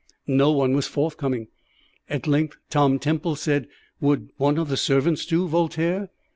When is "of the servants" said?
4.57-5.27